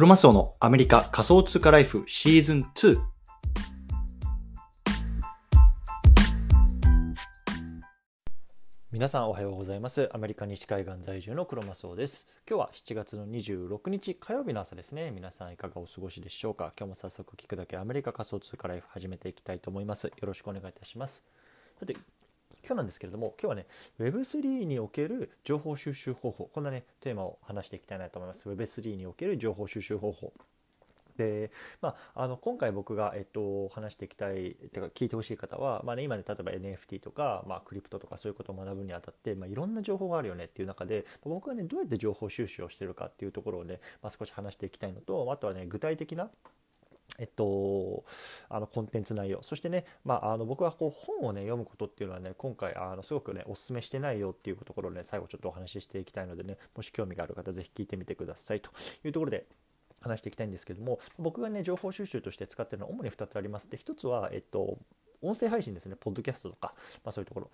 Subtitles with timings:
[0.00, 2.98] クロマスオのアメリカ仮想通貨ライフシーズン2。
[8.92, 10.08] 皆さんおはようございます。
[10.14, 12.30] アメリカ西海岸在住のクロマスオです。
[12.48, 15.10] 今日は7月の26日火曜日の朝ですね。
[15.10, 16.72] 皆さんいかがお過ごしでしょうか？
[16.78, 20.06] 今日も早速聞くだけアメリカ仮想通貨ライフ始めていきたいと思います。
[20.06, 21.22] よろしくお願いいたします。
[21.78, 21.94] さて、
[22.64, 23.66] 今日なんですけれども今日はね
[23.98, 28.48] Web3 における情報収集方法こんなねテーマを話していきたいなと思います。
[28.48, 30.32] Web3 における情報収集方法。
[31.16, 31.50] で
[31.82, 46.30] まあ、あの今回僕が、えっと、話していきたいてか聞いてほしい方は、まあね、今ね例えば NFT とか、まあ、クリプトとかそういうことを学ぶにあたって、まあ、いろんな情報があるよねっていう中で僕はねどうやって情報収集をしてるかっていうところをね、まあ、少し話していきたいのとあとはね具体的な
[47.20, 48.04] えっと、
[48.48, 49.42] あのコンテンツ内容。
[49.42, 58.70] そしてね、まあ、あの僕はこう本をね読むことっていうのはね今回あのすごくねお勧めしてないよっていうところをね最後ちょっとお話ししていきたいのでねもし興味がある方是非聞いてみてくださいと
[59.04, 59.46] いうところで
[60.00, 63.68] 話していきたいんですけども僕がね情報収集として使ってるのは主に2つあります。
[63.68, 64.78] で1つは、えっと、
[65.20, 66.74] 音声配信ですねポッドキャストとか、
[67.04, 67.50] まあ、そういうところ。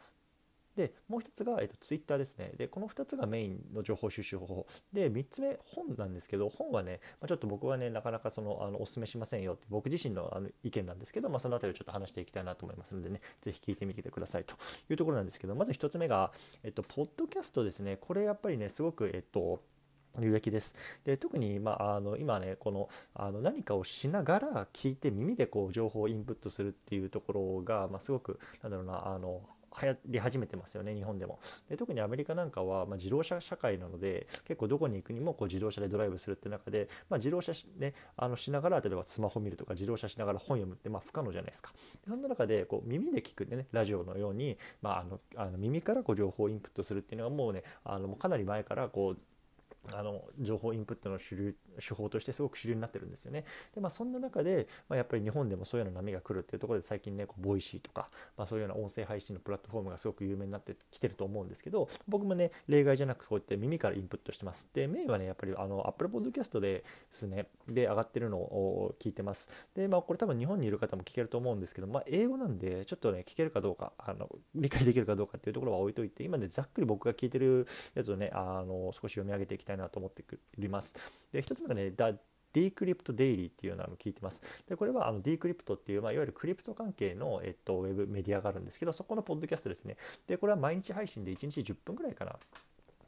[0.77, 2.53] でもう一つが、えっと、ツイッターですね。
[2.57, 4.67] でこの2つがメインの情報収集方法。
[4.93, 14.55] で3つ目本なんですけど本はね、まあ、ちょっと僕はねなかなかそのあのお勧めしませんよって僕自身のあの意見なんですけど、まあ、その辺りをちょっと話していきたいなと思いますのでね是非聞いてみてくださいと
[14.91, 16.33] いうところなんですけどまず1つ目が、
[16.63, 17.97] えっと、ポッドキャストですね。
[18.01, 19.63] これやっぱりねすごくえっと
[20.21, 20.75] 有益です。
[21.05, 29.43] で特に、まあ、あの今ねこのあの何かをしながら聞いて耳でこう情報をインプットするっていうところが、まあ、すごくなんだろうなあの
[29.83, 31.39] 流行り始めてますよね日本でも。
[31.69, 41.73] で特にアメリカなんかは、まあ、自動車社会なので結構どこに行くにもこう自動車でドライブするって中で、まあ、自動車し,、ね、あのしながら例えばスマホ見るとか自動車しながら本読むってまあ不可能じゃないですか。
[42.07, 49.19] そんな中でこう耳で聞くねラジオのように、まあ、あのあの耳からこう情報をインプットするっていうのはもうねあのかなり前からこう
[49.95, 53.45] あの情報インプットの主流手法としてすごく主流になってるんですよね。
[53.75, 64.69] でまあそんな中で、まあ、やっぱり日本でもそういうような波が来るっていうところで最近ねこう Voicy とか、まあ、そういうような音声配信のプラットフォームがすごく有名になってきてると思うんですけど僕もね例外じゃなくこうやって耳からインプットしてます。
[64.73, 69.51] でメインはねやっぱりあの Apple Podcast でですねで上がってるのを聞いてます。
[69.75, 80.95] でまあこれ多分日本にいる方も聞けると思うんですけど、まあ、英語なんでちょっとね聞けるかどうかあの理解できるかどうかっていうところは置いといて今ねざっくり僕が聞いてるやつをねあの少し読み上げていきたいなと思っております。
[81.33, 81.91] で1つなんかね、
[82.53, 84.43] ディークリプトデイリーっていうのを聞いてます。
[84.67, 89.97] で、これはあのディークリプトっていう、まあ、いわゆるクリプト関係の、えっと、ウェブメディアがあるんですけど、そこのポッドキャストですね。
[90.27, 92.37] で、これは毎日配信で1日10分ぐらいかな。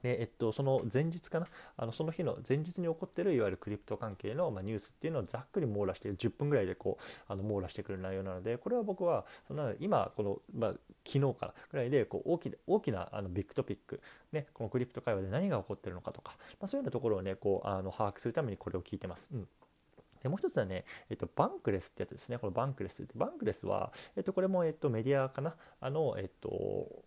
[0.03, 1.49] でえっと、その前日かな？
[1.77, 10.71] あのその日の前日に起こってるいわゆるクリプト関係の、まあ、ニュースっていうのをざっくり網羅して10分ぐらいでこうあの網羅してくる内容なのでこれは僕はその今この、まあ、
[11.07, 14.01] 昨日からぐらいでこう大きな大きなあのビッグトピック、
[14.33, 19.31] ね、このクリプト会話で何が起こってるのかとか、まあ、そういうようなところをねこうあの把握するためにこれを聞いてます。
[19.33, 19.49] うん
[20.21, 22.39] でもう一つはね、えっと、バンクレスってやつですね。
[22.39, 25.55] このバンクレスって、バンクレスは、えっと、これも、えっと、メディアかな？
[25.81, 27.05] あの、えっと、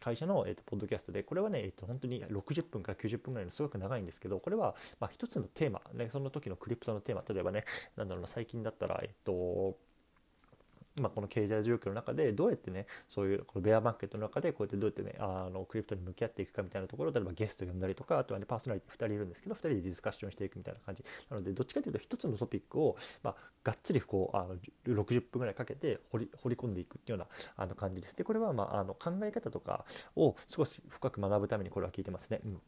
[0.00, 7.64] 会社の、えーと、ポッドキャストでこれはね、えーと、本当に60分から90分ぐらいのすごく長いんですけどこれは、まあ、一つのテーマ、ね、その時のクリプトのテーマ例えばね
[7.96, 9.76] なんだろうな最近だったらえっ、ー、と
[11.00, 21.04] まあ、この経済状況の中でどうやってねそういうこのベアマーケットの中でこうやってどうやってねあのクリプトに向き合っていくかみたいなところを例えばゲスト呼んだりとかあとはねパーソナリティ2人いるんですけど2人でディスカッションしていくみたいな感じ。
[21.30, 24.56] なのでどっちかというと1つのトピックを、まあ、がっつりこうあの
[24.86, 28.16] 60分ぐらいかけて掘り掘り込んでいくっていうようなあの感じです。
[28.16, 32.40] でこれは、まあ、あの考え方とかを少し深く学ぶためにこれは聞いてますね。
[32.44, 32.60] うん。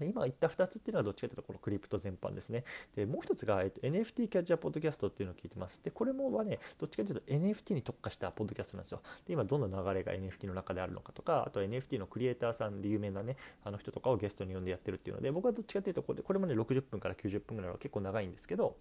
[0.00, 2.64] で今言った2つっていうのはどっちかというとこのクリプト全般ですね。
[2.96, 5.80] でもう1つが、えっと、NFT キャッチャーポッドキャストっていうのを聞いてます。
[5.84, 9.02] でこれもはねどっちかというと NFT に特化したポッドキャストなんですよ。
[9.26, 18.76] で今どんな流れが NFT の中であるのかとかあとは NFT のクリエイターさんで有名なねあの人とかをゲストに呼んでやってるっていうので僕はどっちかというとこれこれもね60分から90分ぐらいは結構長いんですけど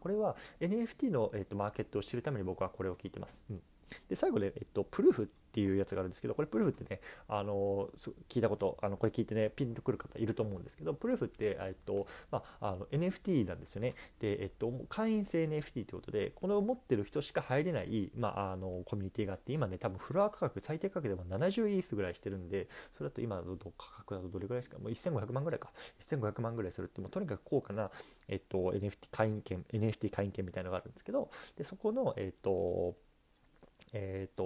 [0.00, 3.44] これは NFT の、えっと、マーケットを知るために僕はこれを聞いてます。
[3.50, 3.62] うん
[4.08, 7.90] で最後で、えっと、プルーフっていうやつがあるんですけどこれプルーフってねあの
[8.28, 13.94] 聞いたことあのこれ聞いてねピンとくる方いると思うんですけどプルーフって、えっとまあ、あの NFT なんですよね。
[14.18, 24.78] で、えっと、会員制 NFT ということでこれを持ってる人しか入れない、まあ、あのコミュニティがあって今ね多分フロア価格最低価格でも70イースぐらいしてるんでそれだと今の価格だとどれぐらいですか？
[24.78, 25.70] もう1500万ぐらいか。
[26.00, 27.90] 1500万ぐらいするってもうとにかく高価な、
[28.28, 32.96] えっと、NFT 会員権 NFT 会員権みたいなのがあるんですけどでそこのえっと
[33.92, 34.44] えーと、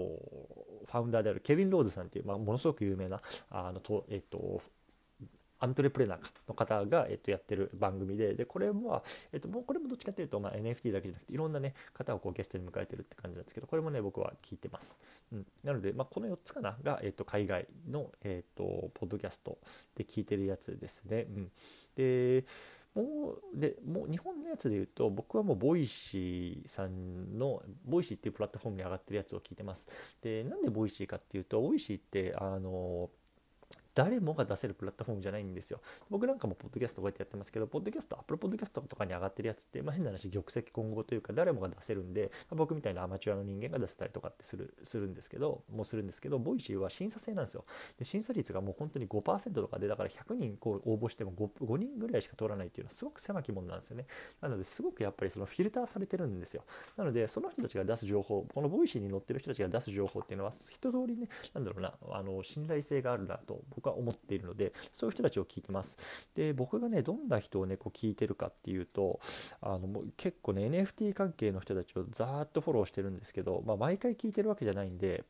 [0.85, 3.21] ファウンダーであるケビン・ローズさんっていう、まあ、ものすごく有名な
[3.51, 4.63] あのと、えーと、
[5.59, 9.03] アントレプレナーの方が、えっと、やってる番組で、で、これは、
[9.33, 15.01] えっと、もうこれもどっちかというと、まあ、NFT だけじゃなくて、いろんなね、方をこうゲストに迎えてるって感じなんですけど、これもね、僕は聞いてます。
[15.33, 15.47] うん。
[15.65, 19.59] なので、まあ、この4つかなが、えっと、海外の、えっと、ポッドキャスト
[19.95, 21.27] で聞いてるやつですね。
[21.29, 21.51] うん。
[21.97, 22.45] で、
[22.97, 29.89] もうでもう日本のやつで言うと僕はもう Voicyさんの Voicy っていうプラットフォームに上がってるやつを聞いてます。
[30.23, 33.11] でなんで Voicyかっていうと Voicy ってあの
[33.97, 35.81] 誰もが出せるプラットフォームじゃないんですよ。
[36.11, 47.65] 僕なんかもポッドキャストこうやってやってますけど、ポッドキャスト、 Apple Podcast とかに上がってるやつって、まあ、変な話、玉石混合というか、誰もが出せるんで、まあ、僕みたいなアマチュアの人間が出せたりとかってするするんですけど、もうするんですけど、 Voicyは審査制なんですよ。
[47.99, 54.05] で、審査率がもう本当に5%とかで、だから100人こう応募しても 5, 5人ぐらいしか通らないっていうのはすごく狭き門なんですよね。
[54.43, 56.65] なので、すごくやっぱりそのフィルターされてるんですよ。
[56.99, 65.99] なので、その人たちが出す情報、この Voicy に載ってる人たちが出す情報っていうのは、一通りね、なんだろうな、あの信頼性があるなと僕は思っているので、でそういう人たちを聞いてます
[66.35, 69.21] で僕がねどんな人をねこう聞いてるかっていうと
[69.61, 75.25] あのもう結構ね NFT 関係の人たちをざーっとフォローしてるんですけど、まあ、毎回聞いてるわけじゃないんで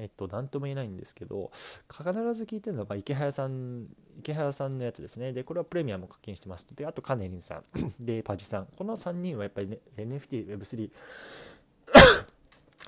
[0.00, 1.50] えっと、何とも言えないんですけど、
[1.90, 3.86] 必ず聞いてるのは、まあ、イケハヤさん、
[4.20, 5.32] イケハヤさんのやつですね。
[5.32, 7.64] で、これはプレミアム課金してますで、あと、カネリンさん、
[7.98, 8.68] で、パジさん。
[8.76, 10.90] この3人はやっぱり、ね、NFT、Web3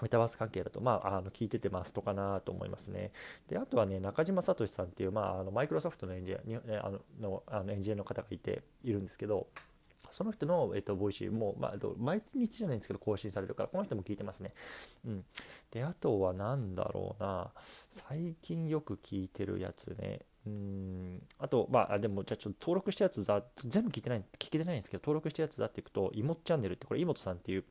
[0.03, 3.13] メタバース関係だと、まあ、あの聞いててマストかなと思いますね。
[3.49, 9.47] で、あとはね、中島聡さんっていう、まあ、あのマイクロソフトのエンジニアあののあのエンジニアの方がいて、いるんですけど、
[10.11, 14.53] その人の、えっと、 Voicy も、まあ、毎日じゃないんですけど、更新されるから、この人も聞いてますね。
[15.07, 15.25] うん。
[15.71, 17.51] で、あとは何だろうな、
[17.89, 20.21] 最近よく聞いてるやつね。
[20.47, 21.23] うん。
[21.39, 27.65] あと、まあ、でも、じゃあちょっと登録したやつだ、全部聞いてない、聞けてないんですけど、登録したやつだっていくと、イモチャンネルって、これ、イモトさんっていう、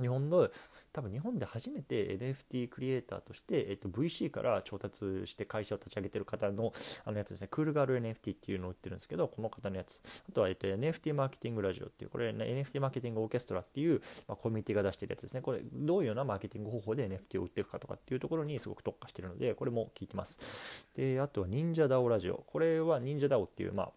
[0.00, 0.48] 日本の
[0.92, 6.72] 多分日本で初めて NFT クリエイターとして、えっと、VC から調達して会社を立ち上げてる方の
[7.04, 10.00] あのやつですね、クールガール NFT っていうのを売ってるんですけど、この方のやつ。
[10.28, 15.42] あとは、えっと、NFT マーケティングラジオっていう、これ、ね、NFT マーケティングオーケストラっていう、まあ、コミュニティが出してるやつですね。
[15.42, 20.88] これ、どういうようなマーケティング方法で NFT を売っていくかとかっていうところにすごく特化してるので、これも聞いてます。
[20.94, 22.44] で、あとは、忍者 DAO ラジオ。
[22.46, 23.92] これは忍者 DAO っていう、まあ、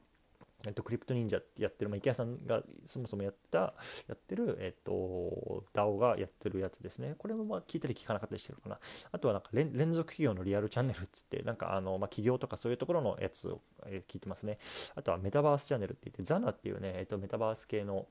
[0.65, 3.73] えっと、クリプト忍者ってやってる、まあ、池谷さんがそもそもやってた、
[4.07, 7.15] やってる、えっと、DAO がやってるやつですね。
[7.17, 8.79] これもまあ聞いたり聞かなかったりしてるかな。
[9.11, 13.61] あとはなんか連続企業のリアルチャンネルっつって、なんかあの、まあ、企業とかそういうところのやつを、
[14.07, 14.59] 聞いてますね。
[14.95, 18.07] あとはメタバースチャンネルって言って、ザナっていうね、えっと、メタバース系の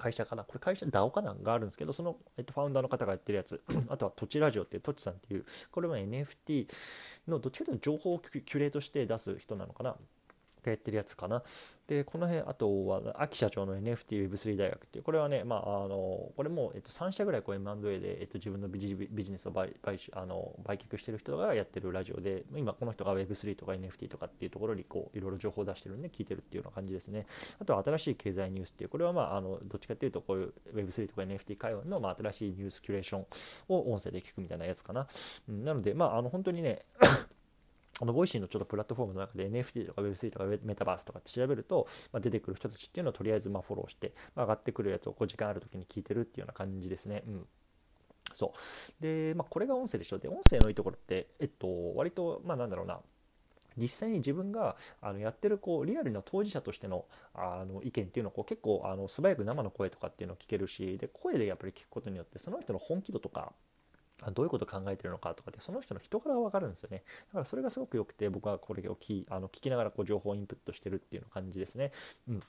[0.00, 3.62] 会社かなこれ会社 DAO かながあるんですけど、その、えっと、ファウンダーの方がやってるやつ。
[3.88, 6.66] あとは土地ラジオっていう、土地さんっていう、これは NFT
[7.28, 9.96] のどっちかというと情報をキュレートして出す人なのかな。
[10.68, 11.42] やってるやつかな。
[11.90, 27.26] で、この辺、あとは、秋社長の NFTWeb3 大学っていう、これはね、まあ、あの、これも、えっと、3社ぐらいこう M&A で、えっと、自分のビジビジネスを売買あの売却してる人がやってるラジオで、今、この人が Web3 とか NFT とかっていうところに、こう、いろいろ情報を出してるんで、聞いてるっていうような感じですね。
[27.58, 33.26] あとは、新しい経済ニュースっていう、これは、まあ、あの、どっちかっていうと、こういう Web3 とか NFT 会話の、まあ、新しいニュースキュレーション
[33.68, 35.08] を音声で聞くみたいなやつかな。
[35.48, 36.84] うん、なので、まあ、あの、本当にね
[38.00, 47.22] この Voicy のちょっとプラットフォームの中で NFT とか Web3 とかメタバースとかって調べると、まあ、出てくる人たちっていうのをとりあえずまフォローして、まあ、上がってくるやつをこう時間ある時に聞いてるっていうような感じですね。
[47.26, 47.46] うん。
[48.32, 49.02] そう。
[49.02, 50.18] で、まあ、これが音声でしょ。
[50.18, 53.00] で、音声のいいところって、えっと、割と、まあ、なんだろうな。
[53.76, 57.04] 実際に自分があのやってるこうリアルな当事者としての
[57.34, 63.52] あの意見っていうのをこう結構あの素早く生の声とかっていうのを聞けるしで声でやっぱり聞くことによってその人の本気度とか
[64.32, 67.04] どういうことを考えてるのかとかってその人の人柄が分かるんですよね。
[67.28, 71.92] だからそれがすごく良くて僕はこれを聞あの聞きながらこう情報をインプットしてるっていう感じですね。
[72.28, 72.42] うん。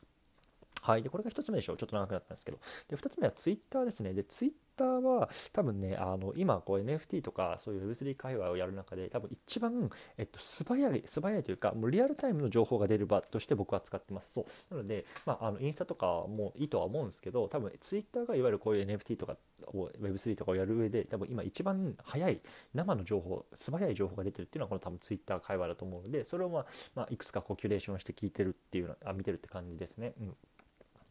[0.82, 1.04] はい。
[1.04, 1.78] で、これが1つ目でしょう。
[1.78, 2.60] ちょっと長くなったんですけど。
[2.90, 4.14] で、2つ目はツイッターですね。
[4.14, 14.34] で、ツイッターは多分ね、あの、今、こう NFT とかそういう Web3 界隈をやる中で、多分一番、えっと、素早い、素早いというか、もうリアルタイムの情報が出る場として僕は使ってます。
[14.34, 14.46] そう。
[14.76, 22.42] なので、まあ、あの、インスタとかもいいとは思うんですけど、多分ツイッターがいわゆるこういう NFT とかを Web3 とかをやる上で、多分今一番早い
[22.74, 30.14] 生の情報、素早い情報が出てるっていうのはこの多分ツイッター界隈だと思うので、それをまあ、まあ、いくつかこうキュレーションして聞いてるっていうのあ、見てるって感じですね。
[30.20, 30.36] うん。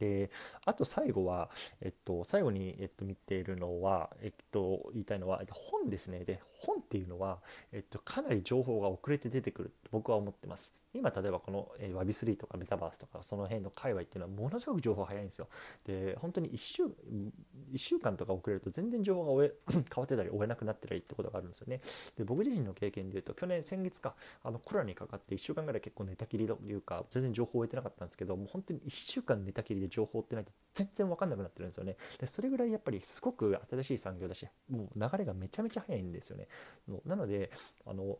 [0.00, 0.30] で
[0.64, 6.24] あと最後は、えっと、最後に、えっと、見ているのは、えっと、言いたいのは本ですね。
[6.24, 7.38] で本っていうのは、
[7.72, 10.74] えっと、かなり情報が遅れて出てくると僕は思ってます。
[10.92, 15.48] 今例えばこの、えー、Web3 とかメタバースとかその辺の界隈っていうのはものすごく情報早いんですよ。
[15.86, 16.90] で本当に1週 ,1
[17.76, 21.80] 週間とか遅れると全然情報が終え 変わってたり終えなくなってたりってことがあるんですよね。
[22.16, 31.96] で僕自身の経験で言うと去年先月かあのコロナにかかって1週間ぐらい結構寝たきりというか全然情報を終えてなかったんですけどもう本当に1週間寝たきりで情報ってないと全然分かんなくなってるんですよね。
[32.18, 36.48] でそれぐらいやっぱりすごく新しい産業だしもう流れがめちゃめちゃ早いんですよね。
[36.88, 37.50] のなので
[37.86, 38.18] あの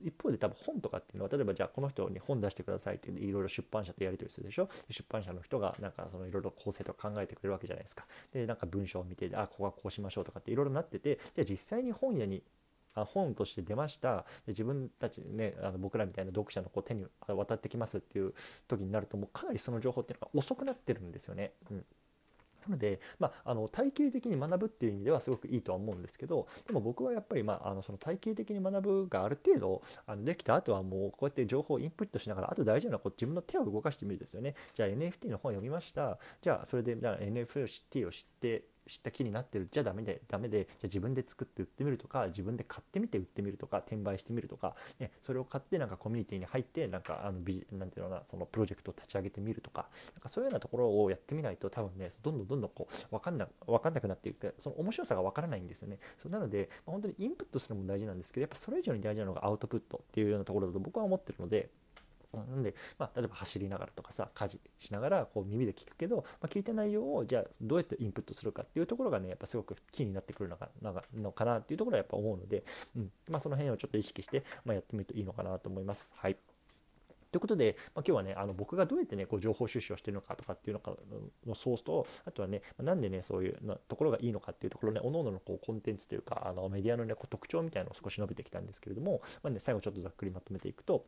[0.00, 4.68] 一方で多分本とかっていうのは例えばじゃあこの人に本出してくださいっていろいろ出版社とやり取りするでしょ？
[4.88, 8.06] 出版社の人がなんかそのいろいろ構成とか考えてくれるわけじゃないですか。
[8.32, 12.42] でなんか文章を見てあここはこうしましょうとかっていろいろなっててじゃあ実際に本屋に
[12.94, 14.18] あ本として出ました。
[14.18, 18.32] で自分たちねあの僕らみたいな読者のこう手に渡ってきますっていう
[18.68, 21.52] 時になるともうかなりその情報っていうのが遅くなってるんですよね。
[21.70, 21.84] うん。
[22.66, 34.54] なので、まあ、あの体系的に学ぶっていう意味ではすごくいいとは思うんですけどでも僕はやっぱり、まあ、あのその体系的に学ぶがある程度あのできた後はもうこうやって情報をインプットしながらあと大事なのはこう自分の手を動かしてみるですよね。
[34.74, 36.18] じゃあ NFT の本読みました。
[36.40, 61.70] じゃあそれでじゃあ NFT を知って知った気になってるじゃダメでダメでじゃ自分で作って売ってみるとか自分で買ってみて売ってみるとか転売してみるとか、ね、それを買ってなんかコミュニティに入ってなんかあのビなんていうのかなそのプロジェクトを立ち上げてみるとかなんかそういうようなところをやってみないと多分ねどんどんどんどんこう分かんな分かんなくなっていくその面白さが分からないんですよねそうなので、まあ、本当にインプットするのも大事なんですけどやっぱそれ以上に大事なのがアウトプットっていうようなところだと僕は思ってるので。
[62.36, 70.68] なんで、まあ、例えば走りながらとかさ家事しながらこう耳で聞くけど、まあ、聞いた内容をじゃあどうやってインプットするかっていうところがねやっぱすごくキーになってくるのか
[71.14, 72.64] のかなっていうところはやっぱ思うので、
[72.96, 73.10] うん。
[73.28, 76.14] まあ、その辺をちょっと意識して、まあ、やってみるといいのかなと思います。
[76.16, 76.36] はい。
[77.30, 80.92] ということで、まあ、今日はね、あの僕がどうやってね、こう情報収集をしてるのかとかっていうのか
[81.44, 91.06] のソースと、あとはね、なんでね、そういうところがいいのかっていうところね、各々のこうコンテンツというか、あのメディアの、ね、こう特徴みたいなのを少し述べてきたんですけれども、まあね、最後ちょっとざっくりまとめていくと、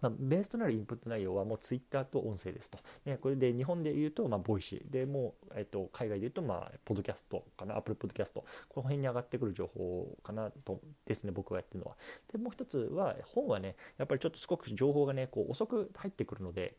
[0.00, 2.78] まあ、ベースとなるインプット内容はもう Twitter と音声ですと。
[3.04, 4.90] ね、これで日本で言うと、まあ、 Voicy。
[4.90, 8.32] で、もう、えっと、海外で言うと、まあ、ポッドキャストかな、Apple Podcast。
[8.34, 8.44] こ
[8.76, 11.96] の辺に上がってくる情報かなとですね、僕がやってるのは。
[12.32, 16.76] で、もう一つは、本はね、やっぱりちょっとすごく情報がね、こう遅く入ってくるので、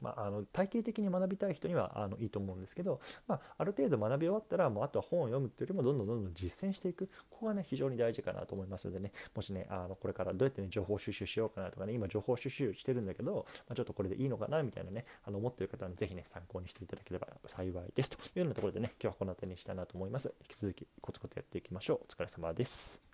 [0.00, 7.08] まあ、あの体系的に学びたい人にはあのいいと思うんですけど、まあ、ある程度学び終わったらもうあとは本を読むっていうよりもどんどんどんどん実践していく。
[7.30, 9.12] ここがね非常に大事かなと思いますのでね。
[9.34, 18.10] もしねあのこれからどうやってね情報収集しようかなとかね今情報収集してるんだけど、まあ、ちょっとこれでいいのかなみたいなねあの思ってる方は、ね、ぜひね参考にしていただければ幸いです。
[18.10, 20.32] というようなところでね今日はこの辺りにしたいなと思います。
[20.42, 22.00] 引き続きコツコツやっていきましょう。
[22.04, 23.07] お疲れ様です。